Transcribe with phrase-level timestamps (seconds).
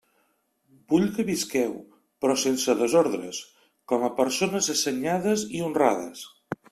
[0.93, 1.75] Vull que visqueu,
[2.25, 3.43] però sense desordres,
[3.93, 6.25] com a persones assenyades i honrades.